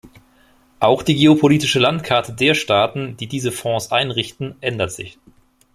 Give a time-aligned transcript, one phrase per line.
[0.79, 5.19] Auch die geopolitische Landkarte der Staaten, die diese Fonds einrichten, ändert sich.